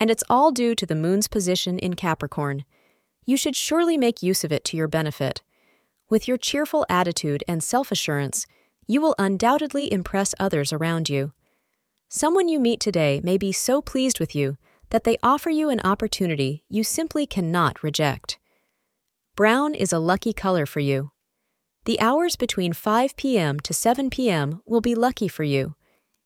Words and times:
and 0.00 0.10
it's 0.10 0.24
all 0.28 0.50
due 0.52 0.74
to 0.74 0.86
the 0.86 0.94
moon's 0.94 1.28
position 1.28 1.78
in 1.78 1.94
Capricorn. 1.94 2.64
You 3.24 3.36
should 3.36 3.56
surely 3.56 3.96
make 3.96 4.22
use 4.22 4.44
of 4.44 4.52
it 4.52 4.64
to 4.66 4.76
your 4.76 4.88
benefit. 4.88 5.42
With 6.08 6.26
your 6.26 6.38
cheerful 6.38 6.86
attitude 6.88 7.44
and 7.46 7.62
self 7.62 7.92
assurance, 7.92 8.46
you 8.86 9.00
will 9.00 9.14
undoubtedly 9.18 9.92
impress 9.92 10.34
others 10.40 10.72
around 10.72 11.08
you. 11.08 11.32
Someone 12.08 12.48
you 12.48 12.58
meet 12.58 12.80
today 12.80 13.20
may 13.22 13.36
be 13.36 13.52
so 13.52 13.82
pleased 13.82 14.18
with 14.18 14.34
you 14.34 14.56
that 14.90 15.04
they 15.04 15.18
offer 15.22 15.50
you 15.50 15.68
an 15.68 15.80
opportunity 15.84 16.64
you 16.70 16.82
simply 16.82 17.26
cannot 17.26 17.82
reject. 17.82 18.38
Brown 19.36 19.74
is 19.74 19.92
a 19.92 19.98
lucky 19.98 20.32
color 20.32 20.64
for 20.64 20.80
you. 20.80 21.10
The 21.84 22.00
hours 22.00 22.36
between 22.36 22.72
5 22.72 23.16
p.m. 23.16 23.60
to 23.60 23.74
7 23.74 24.10
p.m. 24.10 24.62
will 24.66 24.80
be 24.80 24.94
lucky 24.94 25.28
for 25.28 25.44
you. 25.44 25.74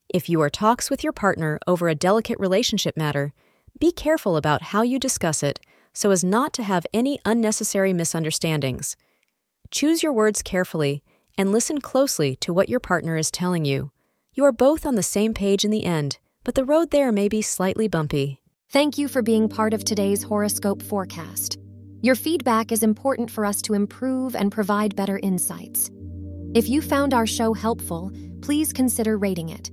If 0.08 0.28
you 0.28 0.40
are 0.40 0.50
talks 0.50 0.88
with 0.88 1.02
your 1.02 1.12
partner 1.12 1.58
over 1.66 1.88
a 1.88 1.94
delicate 1.94 2.38
relationship 2.38 2.96
matter, 2.96 3.32
be 3.82 3.90
careful 3.90 4.36
about 4.36 4.62
how 4.62 4.82
you 4.82 4.96
discuss 4.96 5.42
it 5.42 5.58
so 5.92 6.12
as 6.12 6.22
not 6.22 6.52
to 6.52 6.62
have 6.62 6.86
any 6.94 7.18
unnecessary 7.24 7.92
misunderstandings. 7.92 8.94
Choose 9.72 10.04
your 10.04 10.12
words 10.12 10.40
carefully 10.40 11.02
and 11.36 11.50
listen 11.50 11.80
closely 11.80 12.36
to 12.36 12.52
what 12.52 12.68
your 12.68 12.78
partner 12.78 13.16
is 13.16 13.28
telling 13.28 13.64
you. 13.64 13.90
You 14.34 14.44
are 14.44 14.52
both 14.52 14.86
on 14.86 14.94
the 14.94 15.02
same 15.02 15.34
page 15.34 15.64
in 15.64 15.72
the 15.72 15.84
end, 15.84 16.20
but 16.44 16.54
the 16.54 16.64
road 16.64 16.92
there 16.92 17.10
may 17.10 17.26
be 17.26 17.42
slightly 17.42 17.88
bumpy. 17.88 18.40
Thank 18.70 18.98
you 18.98 19.08
for 19.08 19.20
being 19.20 19.48
part 19.48 19.74
of 19.74 19.82
today's 19.82 20.22
horoscope 20.22 20.80
forecast. 20.80 21.58
Your 22.02 22.14
feedback 22.14 22.70
is 22.70 22.84
important 22.84 23.32
for 23.32 23.44
us 23.44 23.60
to 23.62 23.74
improve 23.74 24.36
and 24.36 24.52
provide 24.52 24.94
better 24.94 25.18
insights. 25.24 25.90
If 26.54 26.68
you 26.68 26.82
found 26.82 27.14
our 27.14 27.26
show 27.26 27.52
helpful, 27.52 28.12
please 28.42 28.72
consider 28.72 29.18
rating 29.18 29.48
it. 29.48 29.72